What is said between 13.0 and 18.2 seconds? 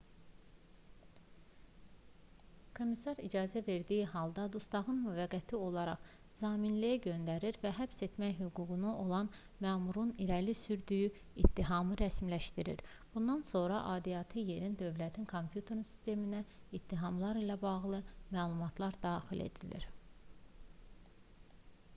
bundan sonra aidiyyatı yerin dövlət kompüter sisteminə ittihamlar ilə bağlı